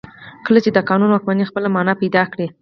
کله 0.45 0.59
چې 0.65 0.69
د 0.73 0.79
قانون 0.89 1.09
واکمني 1.11 1.45
خپله 1.49 1.67
معنا 1.75 1.93
پیدا 2.01 2.23
کوي. 2.31 2.47